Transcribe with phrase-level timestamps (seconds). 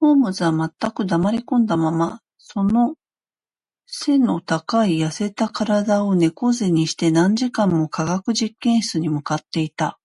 [0.00, 0.50] ホームズは
[0.80, 2.96] 全く黙りこんだまま、その
[3.86, 10.00] 脊の高い痩せた身体を猫脊にして、何時間も化学実験室に向っていた